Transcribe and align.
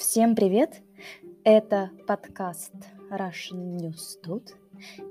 Всем 0.00 0.34
привет! 0.34 0.80
Это 1.44 1.90
подкаст 2.06 2.72
Russian 3.10 3.76
News 3.76 4.18
Тут. 4.22 4.56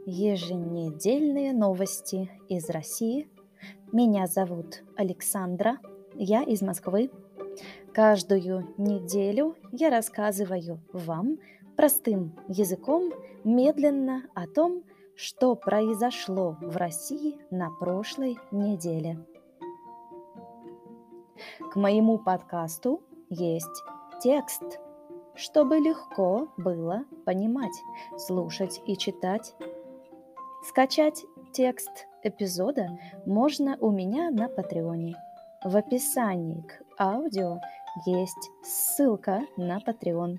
Еженедельные 0.08 1.54
новости 1.54 2.32
из 2.50 2.72
России. 2.72 3.30
Меня 3.92 4.26
зовут 4.26 4.82
Александра, 4.98 5.78
я 6.16 6.42
из 6.42 6.64
Москвы. 6.64 7.12
Каждую 7.94 8.74
неделю 8.78 9.56
я 9.72 9.92
рассказываю 9.92 10.80
вам 10.92 11.38
простым 11.78 12.36
языком 12.48 13.14
медленно 13.44 14.24
о 14.34 14.48
том, 14.48 14.84
что 15.16 15.54
произошло 15.54 16.58
в 16.62 16.76
России 16.78 17.38
на 17.52 17.70
прошлой 17.70 18.40
неделе. 18.52 19.20
К 21.72 21.76
моему 21.76 22.18
подкасту 22.18 23.04
есть 23.30 23.84
текст, 24.20 24.80
чтобы 25.40 25.80
легко 25.80 26.50
было 26.58 27.06
понимать, 27.26 27.82
слушать 28.18 28.82
и 28.86 28.98
читать. 28.98 29.56
Скачать 30.68 31.24
текст 31.54 32.08
эпизода 32.24 33.00
можно 33.26 33.78
у 33.80 33.92
меня 33.92 34.32
на 34.32 34.50
Патреоне. 34.50 35.16
В 35.64 35.78
описании 35.78 36.62
к 36.62 37.02
аудио 37.02 37.60
есть 38.06 38.52
ссылка 38.64 39.44
на 39.56 39.80
Patreon. 39.80 40.38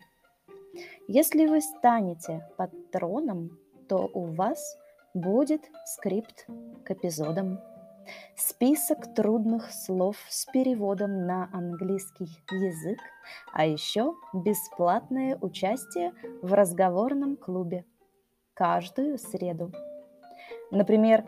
Если 1.08 1.46
вы 1.46 1.62
станете 1.62 2.46
патроном, 2.56 3.58
то 3.88 4.10
у 4.12 4.26
вас 4.26 4.76
будет 5.14 5.62
скрипт 5.86 6.46
к 6.84 6.90
эпизодам 6.90 7.58
список 8.36 9.14
трудных 9.14 9.70
слов 9.72 10.16
с 10.28 10.46
переводом 10.46 11.26
на 11.26 11.48
английский 11.52 12.28
язык, 12.50 12.98
а 13.52 13.66
еще 13.66 14.14
бесплатное 14.32 15.36
участие 15.40 16.12
в 16.42 16.52
разговорном 16.52 17.36
клубе 17.36 17.84
каждую 18.54 19.18
среду. 19.18 19.72
Например, 20.70 21.24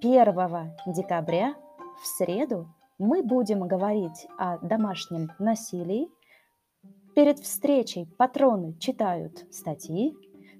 1 0.00 0.72
декабря 0.86 1.54
в 2.02 2.06
среду 2.06 2.68
мы 2.98 3.22
будем 3.22 3.66
говорить 3.66 4.26
о 4.38 4.58
домашнем 4.58 5.32
насилии. 5.38 6.08
Перед 7.14 7.38
встречей 7.38 8.06
патроны 8.18 8.74
читают 8.78 9.46
статьи, 9.50 10.14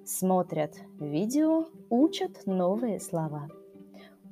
смотрят 0.05 0.75
видео, 0.99 1.67
учат 1.91 2.47
новые 2.47 3.01
слова– 3.01 3.49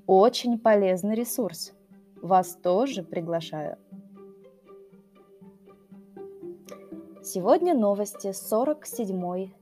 очень 0.06 0.58
полезный 0.58 1.14
ресурс. 1.14 1.72
Вас 2.20 2.56
тоже 2.56 3.02
приглашаю. 3.02 3.78
Сегодня 7.22 7.74
новости 7.74 8.28
47-й 8.28 9.54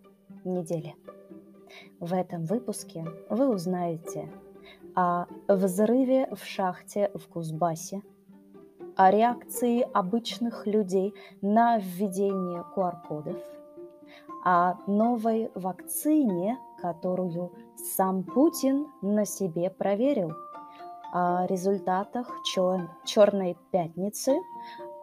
недели. 0.44 0.96
В 2.00 2.12
этом 2.12 2.44
выпуске 2.44 3.04
вы 3.30 3.48
узнаете 3.48 4.28
о 4.94 5.26
взрыве 5.46 6.28
в 6.34 6.44
шахте 6.44 7.10
в 7.14 7.28
Кузбассе, 7.28 8.02
о 8.96 9.10
реакции 9.10 9.86
обычных 9.94 10.66
людей 10.66 11.14
на 11.40 11.78
введение 11.78 12.64
QR-кодов, 12.76 13.40
о 14.44 14.74
новой 14.88 15.50
вакцине, 15.54 16.58
которую 16.80 17.52
сам 17.76 18.22
Путин 18.22 18.86
на 19.02 19.24
себе 19.24 19.70
проверил 19.70 20.32
о 21.12 21.46
результатах 21.46 22.30
чер- 22.54 22.88
Черной 23.04 23.56
пятницы, 23.70 24.36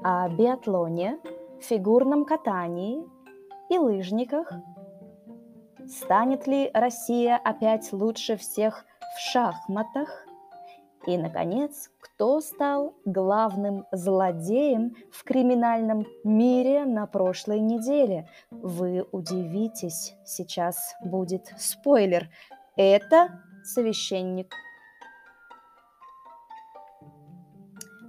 о 0.04 0.28
биатлоне, 0.30 1.20
фигурном 1.60 2.26
катании 2.26 3.04
и 3.70 3.78
лыжниках. 3.78 4.52
Станет 5.88 6.48
ли 6.48 6.70
Россия 6.74 7.38
опять 7.38 7.92
лучше 7.94 8.38
всех 8.38 8.86
в 9.16 9.20
шахматах? 9.32 10.26
И, 11.06 11.18
наконец, 11.18 11.90
кто 12.00 12.42
стал 12.42 12.94
главным 13.06 13.86
злодеем 13.92 14.96
в 15.12 15.24
криминальном 15.24 16.06
мире 16.24 16.86
на 16.86 17.08
прошлой 17.08 17.62
неделе? 17.62 18.28
Вы 18.52 19.06
удивитесь, 19.12 20.16
сейчас 20.26 20.96
будет 21.04 21.54
спойлер. 21.58 22.30
Это 22.82 23.44
священник. 23.66 24.54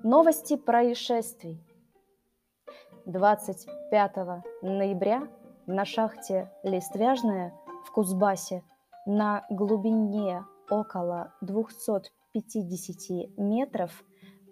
Новости 0.05 0.57
происшествий. 0.57 1.59
25 3.05 4.17
ноября 4.63 5.27
на 5.67 5.85
шахте 5.85 6.53
Листвяжная 6.63 7.53
в 7.85 7.91
Кузбассе 7.91 8.63
на 9.07 9.45
глубине 9.51 10.45
около 10.71 11.35
250 11.41 13.37
метров 13.39 14.05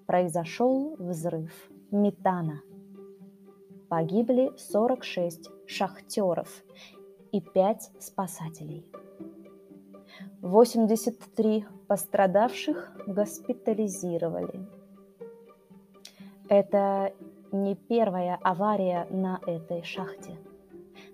произошел 0.08 0.96
взрыв 0.98 1.52
метана. 1.92 2.60
Погибли 3.88 4.50
46 4.56 5.48
шахтеров 5.68 6.64
и 7.30 7.40
5 7.40 7.92
спасателей. 8.00 8.84
83 10.42 11.66
пострадавших 11.88 12.92
госпитализировали. 13.06 14.68
Это 16.48 17.12
не 17.50 17.74
первая 17.74 18.38
авария 18.42 19.06
на 19.10 19.40
этой 19.46 19.82
шахте. 19.82 20.38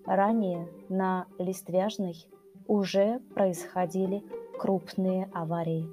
Ранее 0.04 0.68
на 0.90 1.26
Листвяжной 1.38 2.26
уже 2.66 3.20
происходили 3.34 4.22
крупные 4.58 5.30
аварии. 5.32 5.88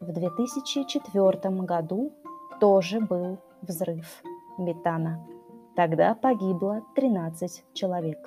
В 0.00 0.12
2004 0.12 1.50
году 1.62 2.12
тоже 2.60 3.00
был 3.00 3.38
взрыв 3.62 4.22
метана. 4.58 5.26
Тогда 5.74 6.14
погибло 6.14 6.82
13 6.94 7.64
человек. 7.72 8.18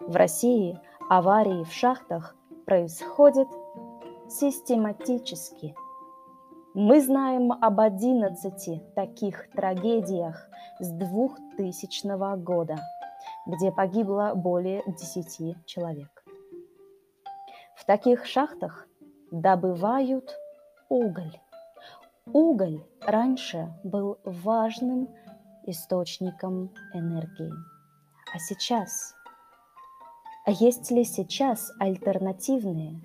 В 0.00 0.16
России 0.16 0.80
аварии 1.10 1.64
в 1.64 1.72
шахтах 1.72 2.34
происходит 2.70 3.48
систематически. 4.28 5.74
Мы 6.72 7.00
знаем 7.00 7.50
об 7.50 7.80
11 7.80 8.94
таких 8.94 9.50
трагедиях 9.50 10.48
с 10.78 10.88
2000 10.92 12.36
года, 12.40 12.78
где 13.44 13.72
погибло 13.72 14.34
более 14.36 14.84
10 14.86 15.66
человек. 15.66 16.24
В 17.74 17.84
таких 17.86 18.24
шахтах 18.24 18.86
добывают 19.32 20.30
уголь. 20.88 21.40
Уголь 22.32 22.84
раньше 23.00 23.74
был 23.82 24.20
важным 24.22 25.08
источником 25.66 26.70
энергии. 26.94 27.52
А 28.32 28.38
сейчас– 28.38 29.16
а 30.44 30.50
есть 30.52 30.90
ли 30.90 31.04
сейчас 31.04 31.70
альтернативные 31.78 33.00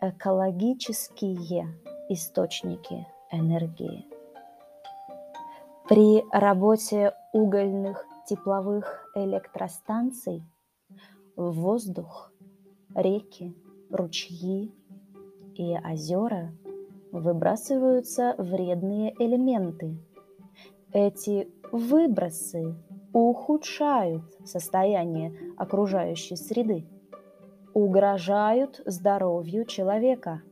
экологические 0.00 1.68
источники 2.08 3.06
энергии? 3.30 4.06
При 5.88 6.24
работе 6.32 7.12
угольных 7.32 8.06
тепловых 8.26 9.10
электростанций 9.14 10.42
в 11.36 11.50
воздух, 11.52 12.32
реки, 12.94 13.54
ручьи 13.90 14.74
и 15.54 15.76
озера 15.76 16.52
выбрасываются 17.12 18.34
вредные 18.38 19.14
элементы. 19.18 19.96
Эти 20.92 21.48
выбросы 21.70 22.74
ухудшают 23.14 24.24
состояние 24.44 25.32
окружающей 25.56 26.36
среды, 26.36 26.84
угрожают 27.72 28.82
здоровью 28.84 29.64
человека. 29.64 30.42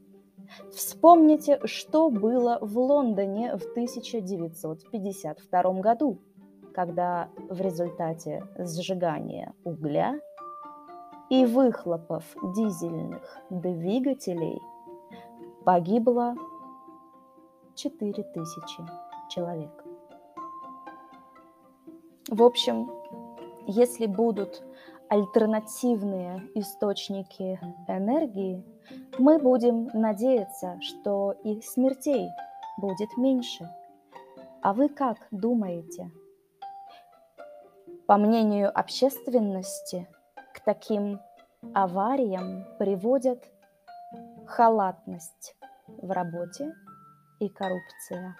Вспомните, 0.72 1.60
что 1.64 2.08
было 2.08 2.58
в 2.60 2.78
Лондоне 2.78 3.56
в 3.56 3.64
1952 3.72 5.62
году, 5.80 6.18
когда 6.72 7.28
в 7.50 7.60
результате 7.60 8.44
сжигания 8.56 9.52
угля 9.64 10.20
и 11.30 11.44
выхлопов 11.44 12.24
дизельных 12.54 13.38
двигателей 13.50 14.60
погибло 15.64 16.36
4000 17.74 18.82
человек. 19.30 19.81
В 22.28 22.42
общем, 22.42 22.90
если 23.66 24.06
будут 24.06 24.62
альтернативные 25.08 26.42
источники 26.54 27.60
энергии, 27.88 28.64
мы 29.18 29.38
будем 29.38 29.90
надеяться, 29.92 30.78
что 30.80 31.32
их 31.44 31.64
смертей 31.64 32.28
будет 32.78 33.16
меньше. 33.16 33.68
А 34.62 34.72
вы 34.72 34.88
как 34.88 35.18
думаете? 35.30 36.10
По 38.06 38.16
мнению 38.16 38.76
общественности, 38.76 40.08
к 40.54 40.60
таким 40.60 41.20
авариям 41.74 42.64
приводят 42.78 43.42
халатность 44.46 45.56
в 45.88 46.10
работе 46.10 46.72
и 47.40 47.48
коррупция. 47.48 48.36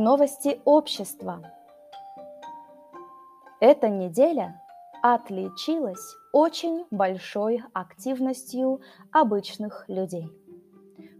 Новости 0.00 0.60
общества. 0.64 1.42
Эта 3.58 3.88
неделя 3.88 4.62
отличилась 5.02 6.14
очень 6.32 6.86
большой 6.92 7.64
активностью 7.72 8.80
обычных 9.10 9.88
людей. 9.88 10.30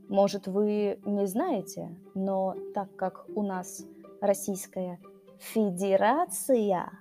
Может, 0.08 0.46
вы 0.46 1.00
не 1.04 1.26
знаете, 1.26 1.92
но 2.14 2.54
так 2.72 2.94
как 2.94 3.26
у 3.34 3.42
нас 3.42 3.84
Российская 4.20 5.00
Федерация, 5.40 6.92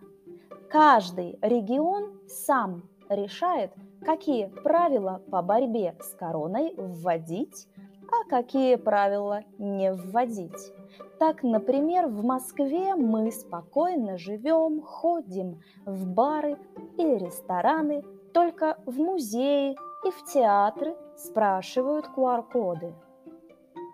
каждый 0.72 1.38
регион 1.44 2.20
сам 2.28 2.90
решает, 3.08 3.72
какие 4.04 4.48
правила 4.48 5.22
по 5.30 5.44
борьбе 5.44 5.96
с 6.00 6.16
короной 6.16 6.74
вводить, 6.76 7.68
а 8.08 8.28
какие 8.28 8.78
правила 8.78 9.44
не 9.60 9.94
вводить. 9.94 10.74
Так, 11.20 11.42
например, 11.42 12.08
в 12.08 12.24
Москве 12.24 12.94
мы 12.96 13.32
спокойно 13.32 14.18
живем, 14.18 14.82
ходим 14.82 15.62
в 15.86 16.08
бары 16.08 16.58
и 16.98 17.04
рестораны, 17.04 18.04
только 18.34 18.78
в 18.86 19.00
музеи 19.00 19.76
и 20.06 20.12
в 20.12 20.26
театры 20.32 20.96
спрашивают 21.16 22.06
QR-коды. 22.16 22.94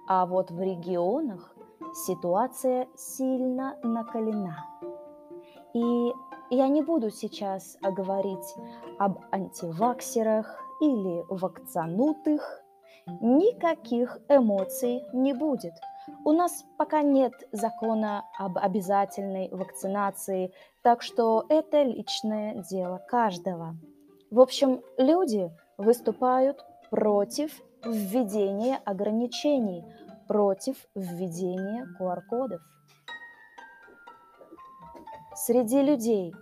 А 0.08 0.25
вот 0.25 0.52
в 0.52 0.60
регионах 0.60 1.56
ситуация 1.94 2.88
сильно 2.96 3.78
накалена. 3.84 4.66
И 5.74 6.12
я 6.50 6.68
не 6.68 6.81
буду 6.81 7.10
сейчас 7.10 7.78
говорить 7.81 8.56
об 9.00 9.20
антиваксерах 9.31 10.62
или 10.81 11.24
вакцинутых. 11.30 12.64
Никаких 13.22 14.20
эмоций 14.28 15.04
не 15.14 15.34
будет. 15.34 15.74
У 16.25 16.31
нас 16.31 16.65
пока 16.77 17.01
нет 17.01 17.33
закона 17.51 18.25
об 18.38 18.57
обязательной 18.57 19.50
вакцинации, 19.50 20.51
так 20.81 21.01
что 21.01 21.45
это 21.50 21.83
личное 21.83 22.55
дело 22.69 23.01
каждого. 23.07 23.75
В 24.29 24.39
общем, 24.39 24.81
люди 24.97 25.51
выступают 25.77 26.65
против 26.89 27.61
введения 27.85 28.81
ограничений, 28.85 29.83
против 30.27 30.75
введения 30.95 31.88
QR-кодов. 32.00 32.61
Среди 35.35 35.81
людей, 35.81 36.33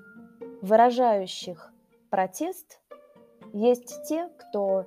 выражающих 0.62 1.72
протест, 2.10 2.80
есть 3.54 4.04
те, 4.08 4.30
кто 4.38 4.86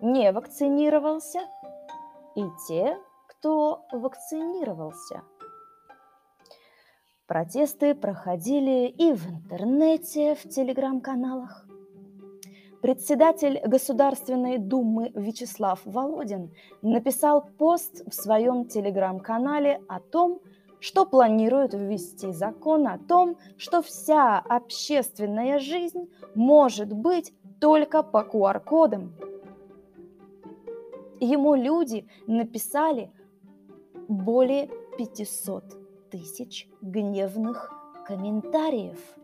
не 0.00 0.32
вакцинировался, 0.32 1.40
и 2.36 2.44
те, 2.68 2.96
кто 3.40 3.86
вакцинировался. 3.90 5.22
Протесты 7.26 7.94
проходили 7.94 8.86
и 8.88 9.14
в 9.14 9.26
интернете, 9.30 10.34
в 10.34 10.42
телеграм-каналах. 10.48 11.66
Председатель 12.82 13.60
Государственной 13.64 14.58
Думы 14.58 15.10
Вячеслав 15.14 15.80
Володин 15.86 16.52
написал 16.82 17.42
пост 17.56 18.02
в 18.06 18.14
своем 18.14 18.66
телеграм-канале 18.66 19.80
о 19.88 20.00
том, 20.00 20.40
что 20.78 21.06
планирует 21.06 21.72
ввести 21.72 22.32
закон 22.32 22.86
о 22.86 22.98
том, 22.98 23.38
что 23.56 23.80
вся 23.80 24.38
общественная 24.38 25.60
жизнь 25.60 26.10
может 26.34 26.92
быть 26.92 27.32
только 27.58 28.02
по 28.02 28.22
QR-кодам. 28.22 29.14
Ему 31.20 31.54
люди 31.54 32.06
написали 32.26 33.10
более 34.10 34.68
500 34.98 36.10
тысяч 36.10 36.68
гневных 36.82 37.72
комментариев– 38.06 38.98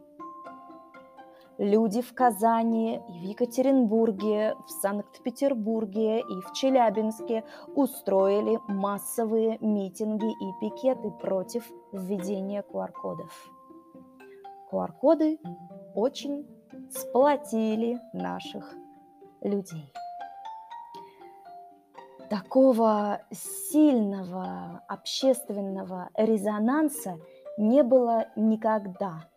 Люди 1.58 2.02
в 2.02 2.12
Казани, 2.12 3.00
в 3.08 3.22
Екатеринбурге, 3.22 4.54
в 4.66 4.70
Санкт-Петербурге 4.70 6.20
и 6.20 6.40
в 6.42 6.52
Челябинске 6.52 7.44
устроили 7.74 8.58
массовые 8.68 9.56
митинги 9.62 10.30
и 10.30 10.52
пикеты 10.60 11.10
против 11.10 11.66
введения 11.92 12.62
QR-кодов. 12.62 13.32
QR-коды 14.70 15.38
очень 15.94 16.46
сплотили 16.90 17.98
наших 18.12 18.74
людей. 19.40 19.90
Такого 22.28 23.22
сильного 23.30 24.82
общественного 24.88 26.10
резонанса 26.16 27.18
не 27.56 27.82
было 27.82 28.26
никогда– 28.36 29.28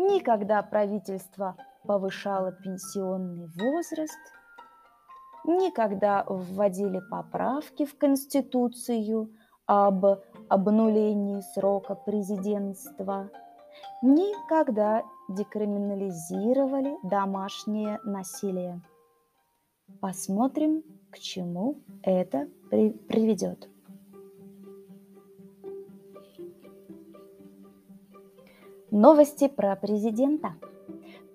Никогда 0.00 0.62
правительство 0.62 1.56
повышало 1.84 2.52
пенсионный 2.52 3.48
возраст, 3.58 4.18
никогда 5.44 6.24
вводили 6.26 7.02
поправки 7.10 7.84
в 7.84 7.98
Конституцию 7.98 9.30
об 9.66 10.06
обнулении 10.48 11.42
срока 11.52 11.94
президентства, 11.94 13.28
никогда 14.00 15.02
декриминализировали 15.28 16.96
домашнее 17.02 18.00
насилие. 18.02 18.80
Посмотрим, 20.00 20.82
к 21.10 21.18
чему 21.18 21.76
это 22.02 22.48
при 22.70 22.90
приведет. 22.90 23.68
Новости 28.90 29.46
про 29.46 29.76
президента. 29.76 30.54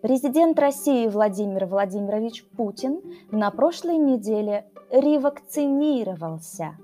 Президент 0.01 0.57
России 0.57 1.07
Владимир 1.07 1.67
Владимирович 1.67 2.43
Путин 2.43 3.01
на 3.29 3.51
прошлой 3.51 3.97
неделе 3.97 4.65
ревакцинировался 4.89 6.75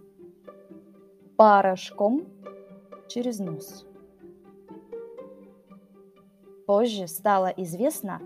порошком 1.36 2.28
через 3.08 3.40
нос. 3.40 3.88
Позже 6.68 7.08
стало 7.08 7.48
известно, 7.58 8.22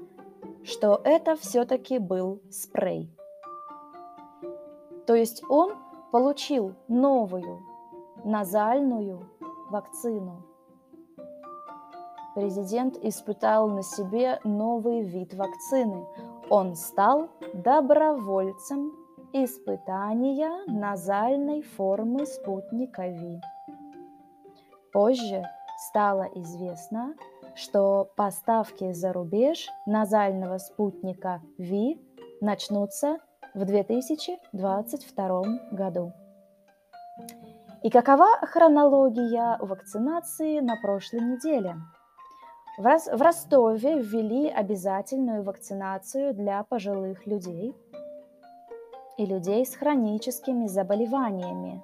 что 0.66 1.00
это 1.06 1.38
все-таки 1.38 2.00
был 2.00 2.42
спрей. 2.50 3.15
То 5.08 5.16
есть 5.16 5.44
он 5.50 5.74
получил 6.12 6.74
новую 6.88 7.62
назальную 8.24 9.30
вакцину– 9.70 10.44
президент 12.36 12.98
испытал 13.02 13.70
на 13.70 13.82
себе 13.82 14.40
новый 14.44 15.02
вид 15.02 15.34
вакцины. 15.34 16.06
Он 16.50 16.76
стал 16.76 17.30
добровольцем 17.54 18.92
испытания 19.34 20.52
назальной 20.68 21.62
формы 21.62 22.26
спутника 22.26 23.08
Ви. 23.08 23.42
Позже 24.92 25.44
стало 25.90 26.28
известно, 26.36 27.16
что 27.56 28.10
поставки 28.16 28.92
за 28.92 29.14
рубеж 29.14 29.70
назального 29.86 30.58
спутника 30.58 31.42
Ви 31.58 32.00
начнутся 32.42 33.18
в 33.56 33.64
2022 33.64 35.44
году. 35.72 36.12
И 37.84 37.90
какова 37.90 38.28
хронология 38.42 39.58
вакцинации 39.60 40.60
на 40.60 40.76
прошлой 40.82 41.22
неделе? 41.22 41.78
В 42.78 43.22
Ростове 43.22 44.02
ввели 44.02 44.50
обязательную 44.50 45.44
вакцинацию 45.44 46.34
для 46.34 46.64
пожилых 46.64 47.26
людей 47.26 47.74
и 49.18 49.26
людей 49.26 49.66
с 49.66 49.74
хроническими 49.76 50.68
заболеваниями. 50.68 51.82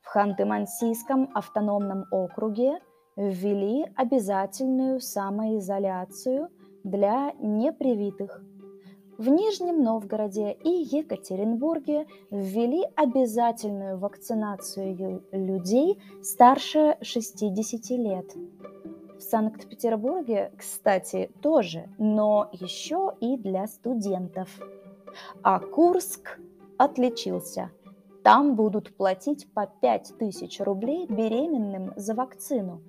В 0.00 0.16
Ханты-Мансийском 0.16 1.30
автономном 1.32 2.06
округе 2.10 2.80
ввели 3.14 3.86
обязательную 3.94 5.00
самоизоляцию 5.00 6.48
для 6.82 7.32
непривитых. 7.38 8.42
В 9.18 9.28
Нижнем 9.28 9.82
Новгороде 9.82 10.56
и 10.64 10.70
Екатеринбурге 10.70 12.06
ввели 12.30 12.84
обязательную 12.96 13.98
вакцинацию 13.98 15.22
людей 15.32 15.98
старше 16.22 16.96
60 17.02 17.90
лет. 17.98 18.34
В 19.18 19.20
Санкт-Петербурге, 19.20 20.50
кстати, 20.56 21.30
тоже, 21.42 21.90
но 21.98 22.48
еще 22.52 23.14
и 23.20 23.36
для 23.36 23.66
студентов. 23.66 24.48
А 25.42 25.60
Курск 25.60 26.40
отличился. 26.78 27.70
Там 28.24 28.54
будут 28.56 28.96
платить 28.96 29.46
по 29.52 29.66
5000 29.66 30.60
рублей 30.60 31.06
беременным 31.06 31.92
за 31.96 32.14
вакцину. 32.14 32.80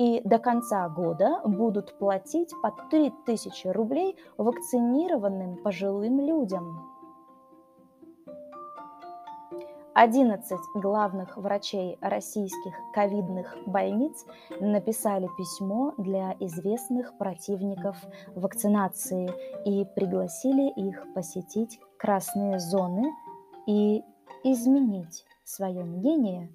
И 0.00 0.22
до 0.24 0.38
конца 0.38 0.88
года 0.88 1.42
будут 1.44 1.98
платить 1.98 2.54
по 2.62 2.70
3000 2.88 3.68
рублей 3.68 4.16
вакцинированным 4.38 5.58
пожилым 5.58 6.20
людям. 6.20 6.90
11 9.92 10.58
главных 10.76 11.36
врачей 11.36 11.98
российских 12.00 12.72
ковидных 12.94 13.54
больниц 13.66 14.24
написали 14.58 15.28
письмо 15.36 15.92
для 15.98 16.34
известных 16.40 17.18
противников 17.18 17.98
вакцинации 18.34 19.30
и 19.66 19.84
пригласили 19.84 20.72
их 20.80 21.12
посетить 21.12 21.78
красные 21.98 22.58
зоны 22.58 23.12
и 23.66 24.02
изменить 24.44 25.26
свое 25.44 25.84
мнение. 25.84 26.48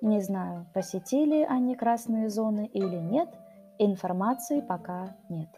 Не 0.00 0.20
знаю, 0.20 0.66
посетили 0.74 1.42
они 1.42 1.74
красные 1.74 2.28
зоны 2.28 2.66
или 2.72 2.96
нет, 2.96 3.28
информации 3.78 4.60
пока 4.60 5.16
нет. 5.28 5.48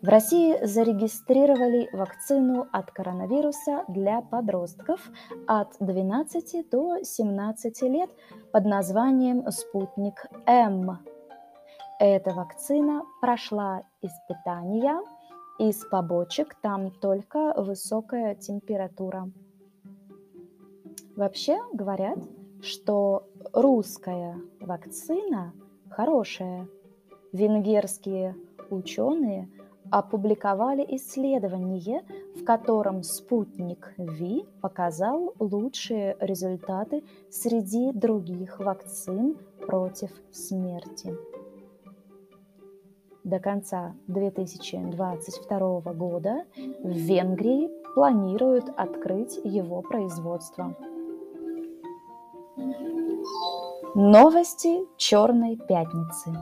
В 0.00 0.08
России 0.08 0.64
зарегистрировали 0.64 1.88
вакцину 1.92 2.66
от 2.72 2.90
коронавируса 2.90 3.84
для 3.88 4.22
подростков 4.22 5.10
от 5.46 5.76
12 5.80 6.70
до 6.70 7.02
17 7.02 7.82
лет 7.82 8.10
под 8.52 8.64
названием 8.64 9.50
«Спутник 9.50 10.26
М». 10.46 10.98
Эта 11.98 12.32
вакцина 12.32 13.02
прошла 13.20 13.82
испытания, 14.02 15.00
из 15.58 15.84
побочек 15.84 16.54
там 16.62 16.92
только 16.92 17.52
высокая 17.56 18.36
температура. 18.36 19.30
Вообще 21.16 21.58
говорят, 21.72 22.18
что 22.62 23.28
русская 23.52 24.40
вакцина 24.60 25.52
хорошая. 25.90 26.68
Венгерские 27.32 28.34
ученые 28.70 29.48
опубликовали 29.90 30.84
исследование, 30.96 32.02
в 32.36 32.44
котором 32.44 33.02
спутник 33.02 33.94
Ви 33.96 34.44
показал 34.60 35.34
лучшие 35.38 36.16
результаты 36.20 37.04
среди 37.30 37.92
других 37.92 38.60
вакцин 38.60 39.36
против 39.66 40.10
смерти. 40.30 41.14
До 43.24 43.40
конца 43.40 43.94
2022 44.06 45.80
года 45.92 46.44
в 46.82 46.88
Венгрии 46.88 47.68
планируют 47.94 48.70
открыть 48.76 49.38
его 49.44 49.82
производство. 49.82 50.74
Новости 54.00 54.86
Черной 54.96 55.56
пятницы. 55.56 56.32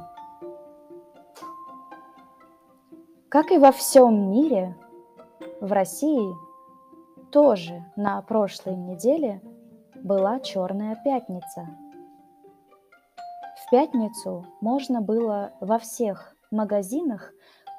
Как 3.31 3.51
и 3.51 3.57
во 3.57 3.73
всем 3.73 4.31
мире, 4.31 4.77
в 5.63 5.73
России 5.73 6.35
тоже 7.33 7.83
на 7.97 8.21
прошлой 8.21 8.77
неделе 8.77 9.41
была 9.95 10.39
Черная 10.41 11.01
пятница. 11.03 11.67
В 13.65 13.71
пятницу 13.71 14.45
можно 14.61 15.01
было 15.01 15.53
во 15.63 15.79
всех 15.79 16.37
магазинах 16.51 17.33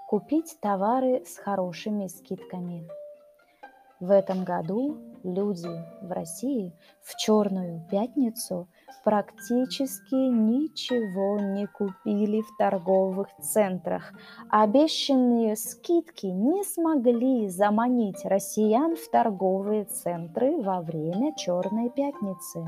купить 0.07 0.57
товары 0.59 1.23
с 1.23 1.37
хорошими 1.37 2.07
скидками. 2.07 2.89
В 3.99 4.09
этом 4.09 4.43
году 4.43 4.97
люди 5.27 5.69
в 6.01 6.11
России 6.11 6.73
в 7.03 7.15
Черную 7.17 7.85
пятницу 7.89 8.67
практически 9.03 10.15
ничего 10.15 11.39
не 11.39 11.67
купили 11.67 12.41
в 12.41 12.57
торговых 12.57 13.27
центрах. 13.41 14.13
Обещанные 14.49 15.55
скидки 15.55 16.25
не 16.25 16.63
смогли 16.63 17.47
заманить 17.49 18.25
россиян 18.25 18.95
в 18.95 19.09
торговые 19.09 19.85
центры 19.85 20.61
во 20.61 20.81
время 20.81 21.35
Черной 21.35 21.89
пятницы. 21.89 22.65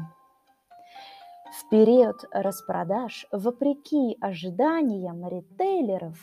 В 1.52 1.70
период 1.70 2.24
распродаж, 2.32 3.26
вопреки 3.32 4.18
ожиданиям 4.22 5.28
ритейлеров, 5.28 6.18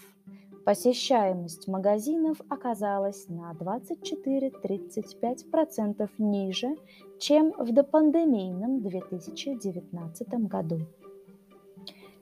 посещаемость 0.67 1.67
магазинов 1.69 2.39
оказалась 2.49 3.29
на 3.29 3.53
24-35% 3.53 6.11
ниже, 6.19 6.77
чем 7.21 7.53
в 7.57 7.73
допандемийном 7.73 8.83
2019 8.83 10.29
году. 10.49 10.81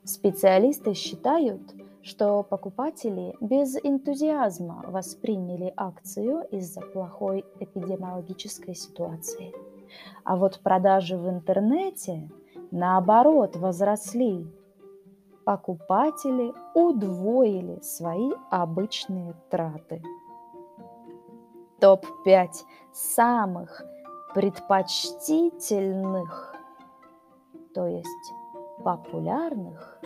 Специалисты 0.05 0.93
считают, 0.93 1.63
что 2.03 2.43
покупатели 2.43 3.35
без 3.41 3.77
энтузиазма 3.77 4.85
восприняли 4.89 5.73
акцию 5.75 6.47
из-за 6.51 6.83
плохой 6.83 7.47
эпидемиологической 7.61 8.75
ситуации. 8.75 9.55
А 10.23 10.37
вот 10.37 10.61
продажи 10.63 11.17
в 11.17 11.31
интернете, 11.31 12.29
наоборот, 12.71 13.57
возросли 13.57 14.47
покупатели 15.45 16.53
удвоили 16.75 17.81
свои 17.81 18.31
обычные 18.51 19.35
траты. 19.51 20.03
Топ-5 21.81 22.49
самых 22.93 23.85
предпочтительных, 24.35 26.55
то 27.75 27.87
есть 27.87 28.33
популярных 28.83 30.01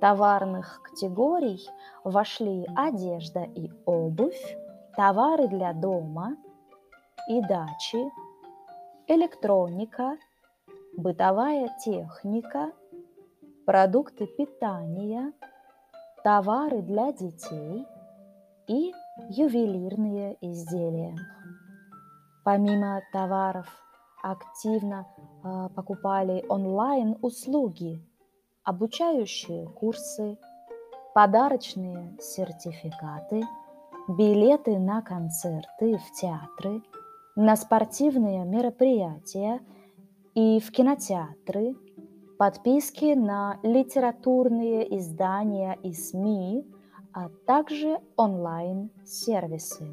товарных 0.00 0.82
категорий 0.82 1.64
вошли 2.02 2.66
одежда 2.74 3.44
и 3.44 3.70
обувь, 3.86 4.56
товары 4.96 5.46
для 5.46 5.72
дома 5.72 6.36
и 7.28 7.40
дачи, 7.42 8.10
электроника, 9.06 10.18
бытовая 10.96 11.70
техника– 11.84 12.72
продукты 13.64 14.26
питания, 14.26 15.32
товары 16.24 16.82
для 16.82 17.12
детей 17.12 17.86
и 18.66 18.92
ювелирные 19.28 20.36
изделия. 20.40 21.16
Помимо 22.44 23.02
товаров 23.12 23.66
активно 24.22 25.06
э, 25.44 25.68
покупали 25.74 26.44
онлайн-услуги, 26.48 28.00
обучающие 28.64 29.68
курсы, 29.68 30.38
подарочные 31.14 32.16
сертификаты, 32.20 33.42
билеты 34.08 34.78
на 34.78 35.02
концерты 35.02 35.98
в 35.98 36.12
театры, 36.12 36.82
на 37.36 37.56
спортивные 37.56 38.44
мероприятия 38.44 39.60
и 40.34 40.58
в 40.60 40.70
кинотеатры– 40.72 41.76
подписки 42.42 43.14
на 43.14 43.60
литературные 43.62 44.98
издания 44.98 45.78
и 45.84 45.92
СМИ, 45.92 46.66
а 47.12 47.28
также 47.46 48.00
онлайн-сервисы. 48.16 49.86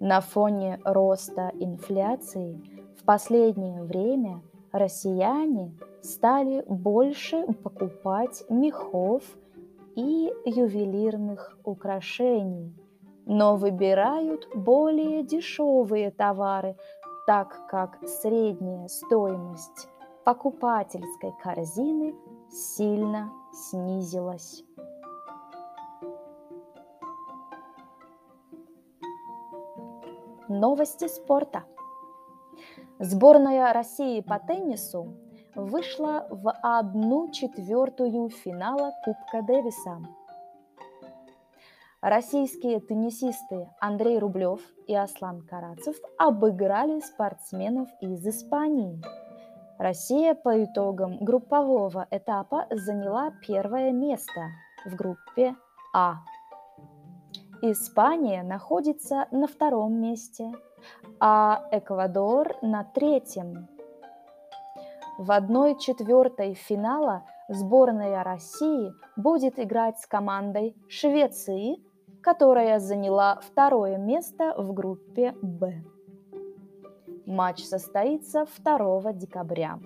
На 0.00 0.22
фоне 0.22 0.80
роста 0.84 1.52
инфляции 1.60 2.62
в 2.96 3.04
последнее 3.04 3.82
время 3.82 4.40
россияне 4.72 5.74
стали 6.00 6.64
больше 6.66 7.44
покупать 7.62 8.42
мехов 8.48 9.22
и 9.96 10.32
ювелирных 10.46 11.58
украшений, 11.62 12.74
но 13.26 13.56
выбирают 13.56 14.48
более 14.54 15.22
дешевые 15.24 16.10
товары, 16.10 16.74
так 17.26 17.66
как 17.68 17.98
средняя 18.06 18.88
стоимость 18.88 19.90
покупательской 20.28 21.32
корзины 21.42 22.14
сильно 22.50 23.32
снизилась. 23.50 24.62
Новости 30.48 31.08
спорта. 31.08 31.64
Сборная 32.98 33.72
России 33.72 34.20
по 34.20 34.38
теннису 34.38 35.14
вышла 35.54 36.26
в 36.28 36.52
одну 36.60 37.30
четвертую 37.30 38.28
финала 38.28 38.92
Кубка 39.06 39.40
Дэвиса. 39.40 40.02
Российские 42.02 42.80
теннисисты 42.80 43.70
Андрей 43.80 44.18
Рублев 44.18 44.60
и 44.86 44.94
Аслан 44.94 45.40
Карацев 45.40 45.96
обыграли 46.18 47.00
спортсменов 47.00 47.88
из 48.02 48.26
Испании– 48.26 49.02
Россия 49.78 50.34
по 50.34 50.64
итогам 50.64 51.18
группового 51.20 52.08
этапа 52.10 52.66
заняла 52.70 53.32
первое 53.46 53.92
место 53.92 54.50
в 54.84 54.96
группе 54.96 55.54
А. 55.94 56.16
Испания 57.62 58.42
находится 58.42 59.28
на 59.30 59.46
втором 59.46 59.94
месте, 60.00 60.52
а 61.20 61.64
Эквадор 61.70 62.56
на 62.60 62.82
третьем. 62.82 63.68
В 65.16 65.30
одной 65.30 65.78
четвертой 65.78 66.54
финала 66.54 67.22
сборная 67.48 68.24
России 68.24 68.92
будет 69.16 69.60
играть 69.60 70.00
с 70.00 70.06
командой 70.06 70.76
Швеции, 70.88 71.76
которая 72.20 72.80
заняла 72.80 73.38
второе 73.42 73.96
место 73.96 74.54
в 74.56 74.72
группе 74.72 75.34
«Б». 75.40 75.84
Матч 77.28 77.64
состоится 77.64 78.46
2 78.64 79.12
декабря. 79.12 79.78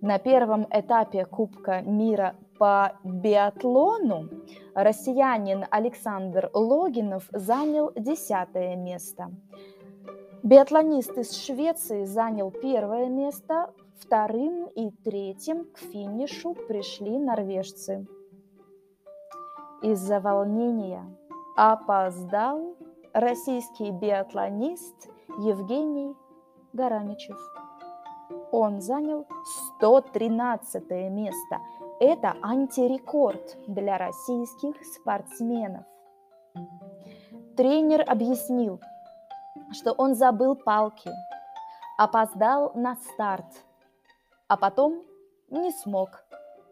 На 0.00 0.18
первом 0.18 0.66
этапе 0.68 1.24
Кубка 1.24 1.80
мира 1.80 2.34
по 2.58 2.98
биатлону 3.04 4.28
россиянин 4.74 5.64
Александр 5.70 6.50
Логинов 6.54 7.28
занял 7.30 7.92
десятое 7.94 8.74
место. 8.74 9.30
Биатлонист 10.42 11.16
из 11.18 11.36
Швеции 11.36 12.04
занял 12.04 12.50
первое 12.50 13.08
место, 13.08 13.72
вторым 14.00 14.66
и 14.74 14.90
третьим 15.04 15.66
к 15.66 15.78
финишу 15.78 16.54
пришли 16.66 17.16
норвежцы. 17.16 18.08
Из-за 19.82 20.18
волнения 20.18 21.04
опоздал 21.56 22.76
российский 23.12 23.92
биатлонист 23.92 25.11
Евгений 25.38 26.14
Гараничев. 26.72 27.38
Он 28.50 28.80
занял 28.80 29.26
113 29.76 30.90
место. 31.10 31.58
Это 32.00 32.36
антирекорд 32.42 33.56
для 33.66 33.98
российских 33.98 34.74
спортсменов. 34.84 35.84
Тренер 37.56 38.04
объяснил, 38.06 38.80
что 39.72 39.92
он 39.92 40.14
забыл 40.14 40.54
палки, 40.54 41.10
опоздал 41.98 42.72
на 42.74 42.96
старт, 42.96 43.64
а 44.48 44.56
потом 44.56 45.02
не 45.50 45.70
смог 45.70 46.24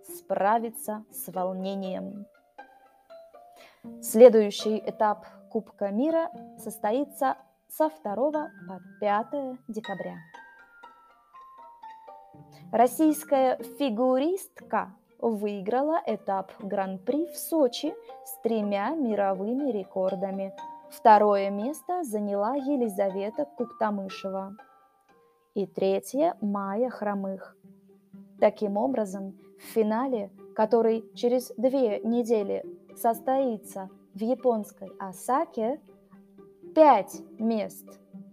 справиться 0.03 1.05
с 1.11 1.33
волнением. 1.33 2.27
Следующий 4.03 4.79
этап 4.79 5.27
Кубка 5.51 5.89
мира 5.91 6.31
состоится 6.59 7.37
со 7.71 7.89
2 7.89 8.15
по 8.33 8.81
5 9.01 9.27
декабря. 9.69 10.17
Российская 12.73 13.59
фигуристка 13.79 14.93
выиграла 15.19 16.01
этап 16.07 16.53
Гран-при 16.61 17.27
в 17.27 17.37
Сочи 17.37 17.95
с 18.25 18.41
тремя 18.43 18.91
мировыми 18.95 19.71
рекордами. 19.71 20.55
Второе 20.91 21.51
место 21.51 22.03
заняла 22.03 22.55
Елизавета 22.55 23.45
Куктамышева 23.45 24.57
и 25.55 25.67
третье– 25.67 26.37
Майя 26.41 26.91
Хромых. 26.91 27.57
Таким 28.41 28.77
образом, 28.77 29.39
в 29.59 29.63
финале, 29.73 30.31
который 30.55 31.05
через 31.15 31.53
две 31.57 32.01
недели 32.01 32.65
состоится 32.97 33.91
в 34.15 34.21
японской 34.21 34.91
Осаке, 34.99 35.81
пять 36.75 37.21
мест 37.39 37.87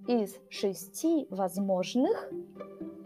из 0.08 0.36
шести 0.50 1.27
возможных 1.29 2.29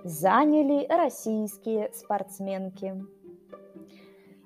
заняли 0.03 0.85
российские 0.89 1.91
спортсменки. 1.93 3.03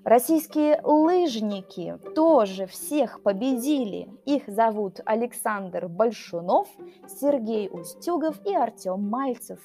Российские 0.03 0.79
лыжники 0.83 1.97
тоже 2.13 2.67
всех 2.67 3.23
победили. 3.23 4.07
Их 4.25 4.47
зовут 4.47 4.99
Александр 5.05 5.87
Большунов, 5.87 6.67
Сергей 7.07 7.69
Устюгов 7.71 8.39
и 8.45 8.53
Артем 8.53 9.09
Мальцев. 9.09 9.59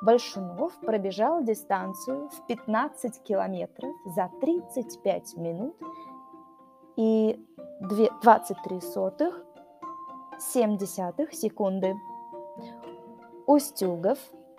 Большунов 0.00 0.72
пробежал 0.80 1.44
дистанцию 1.44 2.30
в 2.30 2.46
15 2.46 3.22
километров 3.22 3.90
за 4.06 4.30
35 4.40 5.36
минут 5.36 5.76
и 6.96 7.38
23 7.80 8.80
сотых 8.80 9.44
7 10.40 10.78
секунды. 11.32 11.94
Устюгов 13.46 14.18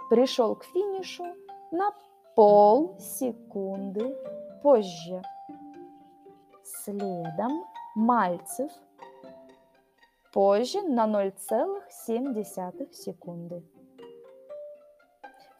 пришел 0.09 0.55
к 0.55 0.63
финишу 0.65 1.25
на 1.71 1.91
полсекунды 2.35 4.15
позже. 4.61 5.21
Следом 6.63 7.65
Мальцев 7.95 8.71
позже 10.31 10.81
на 10.83 11.07
0,7 11.07 12.93
секунды. 12.93 13.63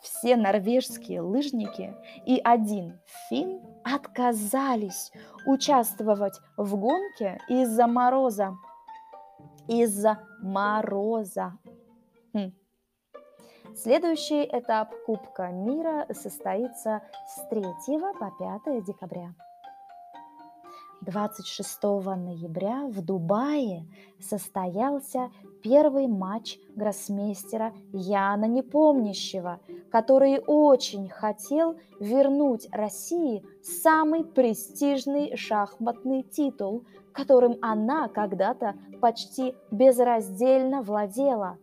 Все 0.01 0.35
норвежские 0.35 1.21
лыжники 1.21 1.95
и 2.25 2.39
один 2.43 2.99
фин 3.29 3.61
отказались 3.83 5.11
участвовать 5.45 6.39
в 6.57 6.75
гонке 6.75 7.39
из-за 7.47 7.87
мороза. 7.87 8.55
Из-за 9.67 10.19
мороза. 10.41 11.53
Хм. 12.33 12.51
Следующий 13.75 14.43
этап 14.43 14.93
Кубка 15.05 15.47
мира 15.47 16.07
состоится 16.13 17.01
с 17.27 17.47
3 17.49 17.63
по 18.19 18.31
5 18.63 18.83
декабря. 18.85 19.33
26 21.01 21.81
ноября 21.83 22.85
в 22.85 23.01
Дубае 23.03 23.87
состоялся 24.19 25.31
первый 25.63 26.05
матч 26.05 26.59
гроссмейстера 26.75 27.73
Яна 27.91 28.45
Непомнящего, 28.45 29.59
который 29.91 30.39
очень 30.45 31.09
хотел 31.09 31.75
вернуть 31.99 32.67
России 32.71 33.43
самый 33.63 34.23
престижный 34.23 35.35
шахматный 35.35 36.21
титул, 36.21 36.83
которым 37.13 37.57
она 37.61 38.07
когда-то 38.07 38.75
почти 39.01 39.55
безраздельно 39.71 40.83
владела, 40.83 41.57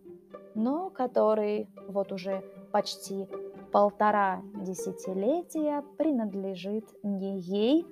но 0.57 0.91
который 0.91 1.69
вот 1.87 2.11
уже 2.11 2.43
почти 2.73 3.29
полтора 3.71 4.43
десятилетия 4.55 5.85
принадлежит 5.97 6.85
не 7.03 7.39
ей, 7.39 7.87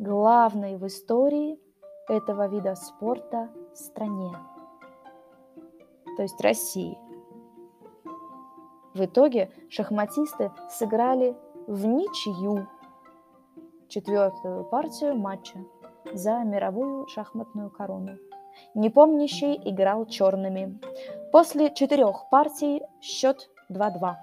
главной 0.00 0.78
в 0.78 0.86
истории 0.86 1.60
этого 2.08 2.48
вида 2.48 2.74
спорта 2.74 3.50
стране, 3.74 4.32
то 6.16 6.22
есть 6.22 6.40
России. 6.40 6.96
В 8.94 9.04
итоге 9.04 9.52
шахматисты 9.68 10.52
сыграли 10.70 11.36
в 11.66 11.84
ничью 11.84 12.66
четвертую 13.88 14.64
партию 14.64 15.16
матча 15.16 15.62
за 16.14 16.44
мировую 16.44 17.06
шахматную 17.08 17.70
корону. 17.70 18.16
Непомнящий 18.74 19.60
играл 19.64 20.06
черными. 20.06 20.80
После 21.30 21.74
четырех 21.74 22.30
партий 22.30 22.82
счет 23.02 23.50
2-2. 23.70 24.14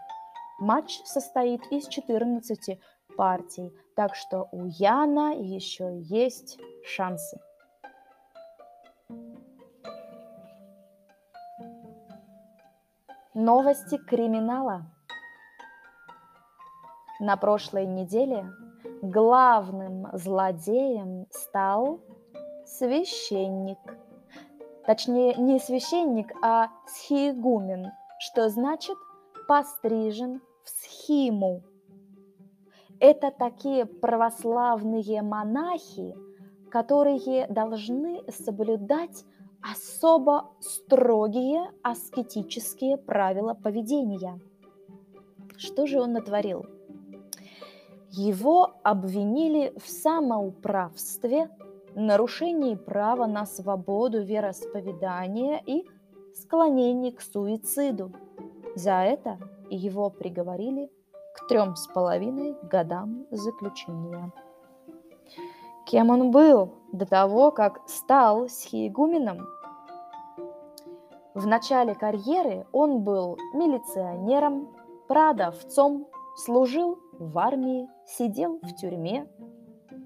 Матч 0.60 1.00
состоит 1.06 1.62
из 1.72 1.88
14 1.88 2.80
партий, 3.18 3.74
так 3.96 4.16
что 4.16 4.48
у 4.52 4.66
Яна 4.66 5.34
еще 5.34 6.00
есть 6.00 6.58
шансы. 6.86 7.40
Новости 13.34 13.98
криминала. 13.98 14.86
На 17.20 17.36
прошлой 17.36 17.86
неделе 17.86 18.50
главным 19.02 20.08
злодеем 20.14 21.28
стал 21.32 22.00
священник. 22.66 23.80
Точнее, 24.86 25.36
не 25.36 25.60
священник, 25.60 26.32
а 26.44 26.70
схиегумен, 26.88 27.92
что 28.20 28.50
значит 28.50 28.98
пострижен 29.48 30.42
в 30.64 30.70
схиму. 30.70 31.64
Это 33.00 33.32
такие 33.32 33.86
православные 33.86 35.22
монахи, 35.22 36.16
которые 36.72 37.46
должны 37.48 38.24
соблюдать 38.32 39.24
особо 39.62 40.52
строгие 40.60 41.72
аскетические 41.84 42.98
правила 42.98 43.54
поведения. 43.54 44.40
Что 45.58 45.86
же 45.86 46.02
он 46.02 46.14
натворил? 46.14 46.66
Его 48.10 48.74
обвинили 48.84 49.74
в 49.78 49.88
самоуправстве, 49.88 51.50
нарушении 51.94 52.76
права 52.76 53.28
на 53.28 53.46
свободу 53.46 54.24
вероисповедания 54.24 55.62
и 55.66 55.86
склонении 56.34 57.12
к 57.12 57.22
суициду. 57.22 58.12
За 58.76 59.02
это 59.02 59.38
его 59.70 60.10
приговорили 60.10 60.90
к 61.38 61.48
трем 61.48 61.76
с 61.76 61.88
половиной 61.88 62.58
годам 62.64 63.26
заключения. 63.32 64.32
Кем 65.86 66.10
он 66.10 66.32
был 66.32 66.74
до 66.92 67.06
того, 67.06 67.52
как 67.52 67.88
стал 67.88 68.50
схиегуменом? 68.50 69.48
В 71.34 71.46
начале 71.46 71.94
карьеры 71.94 72.66
он 72.72 73.04
был 73.04 73.38
милиционером, 73.54 74.76
продавцом, 75.08 76.08
служил 76.36 76.98
в 77.14 77.38
армии, 77.38 77.88
сидел 78.06 78.60
в 78.64 78.76
тюрьме. 78.76 79.28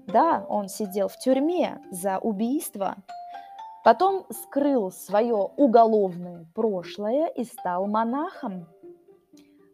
Да, 0.06 0.44
он 0.48 0.68
сидел 0.68 1.08
в 1.08 1.18
тюрьме 1.18 1.80
за 1.90 2.18
убийство. 2.18 2.96
Потом 3.82 4.26
скрыл 4.30 4.92
свое 4.92 5.34
уголовное 5.56 6.46
прошлое 6.54 7.26
и 7.26 7.44
стал 7.44 7.86
монахом. 7.86 8.66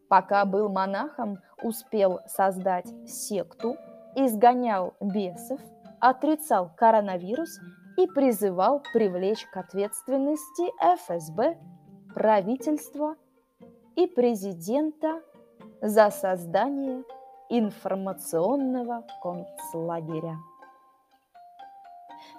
Пока 0.08 0.44
был 0.44 0.68
монахом, 0.70 1.38
успел 1.62 2.20
создать 2.26 2.88
секту, 3.06 3.76
изгонял 4.16 4.94
бесов, 5.00 5.60
отрицал 6.00 6.70
коронавирус 6.76 7.60
и 7.98 8.06
призывал 8.06 8.82
привлечь 8.92 9.44
к 9.46 9.56
ответственности 9.56 10.72
ФСБ, 10.80 11.58
правительство 12.14 13.16
и 13.96 14.06
президента 14.06 15.20
за 15.82 16.10
создание 16.10 17.04
информационного 17.50 19.04
концлагеря. 19.22 20.38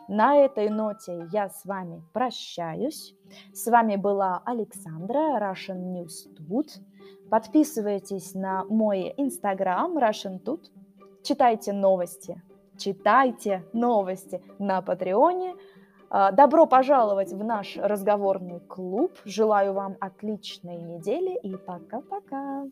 На 0.08 0.38
этой 0.38 0.70
ноте 0.70 1.28
я 1.32 1.50
с 1.50 1.66
вами 1.66 2.02
прощаюсь. 2.14 3.16
С 3.54 3.70
вами 3.70 3.96
была 3.96 4.42
Александра, 4.44 5.40
Russian 5.40 5.94
News 5.94 6.34
Tut. 6.36 6.82
Подписывайтесь 7.30 8.34
на 8.34 8.66
мой 8.66 9.14
инстаграм 9.18 9.98
Russian 9.98 10.42
Tut. 10.44 10.62
Читайте 11.24 11.74
новости 11.74 12.42
читайте 12.80 13.66
новости 13.74 14.42
на 14.58 14.82
Патреоне. 14.82 15.56
А, 16.10 16.32
добро 16.32 16.66
пожаловать 16.66 17.32
в 17.32 17.44
наш 17.44 17.78
разговорный 17.78 18.62
клуб. 18.62 19.12
Желаю 19.26 19.74
вам 19.74 19.96
отличной 20.00 20.78
недели 20.78 21.38
и 21.44 21.56
пока-пока. 21.56 22.66